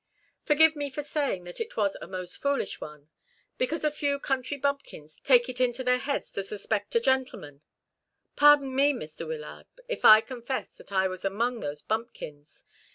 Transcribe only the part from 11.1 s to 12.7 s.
among those bumpkins.